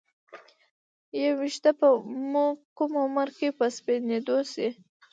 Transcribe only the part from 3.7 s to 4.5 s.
سپینیدو